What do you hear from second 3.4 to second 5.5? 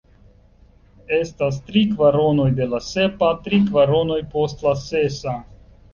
tri kvaronoj post la sesa.